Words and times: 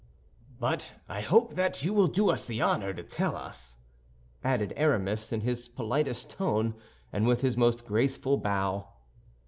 "But 0.59 0.93
I 1.07 1.21
hope 1.21 1.53
that 1.53 1.83
you 1.85 1.93
will 1.93 2.07
do 2.07 2.31
us 2.31 2.43
the 2.43 2.59
honor 2.59 2.91
to 2.91 3.03
tell 3.03 3.35
us," 3.35 3.77
added 4.43 4.73
Aramis, 4.75 5.31
in 5.31 5.41
his 5.41 5.67
politest 5.67 6.27
tone 6.31 6.73
and 7.13 7.27
with 7.27 7.41
his 7.41 7.55
most 7.55 7.85
graceful 7.85 8.37
bow. 8.39 8.87